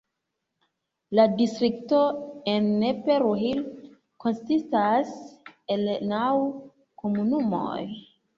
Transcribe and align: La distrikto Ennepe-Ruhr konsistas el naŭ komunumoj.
La 1.17 1.25
distrikto 1.41 1.99
Ennepe-Ruhr 2.53 3.61
konsistas 4.25 5.13
el 5.77 5.87
naŭ 6.15 6.33
komunumoj. 7.05 7.79